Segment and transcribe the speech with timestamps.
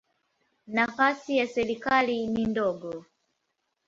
[0.67, 3.05] Nafasi ya serikali ni ndogo.